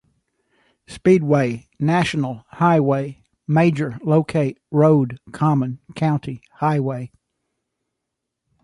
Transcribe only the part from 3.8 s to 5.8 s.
locate road common